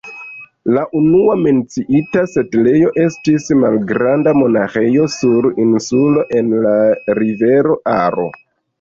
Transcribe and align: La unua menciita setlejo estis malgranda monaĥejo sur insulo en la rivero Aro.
La 0.77 0.85
unua 0.99 1.35
menciita 1.41 2.23
setlejo 2.31 2.89
estis 3.05 3.47
malgranda 3.65 4.35
monaĥejo 4.41 5.07
sur 5.19 5.51
insulo 5.69 6.29
en 6.43 6.53
la 6.69 6.77
rivero 7.25 7.81
Aro. 8.03 8.31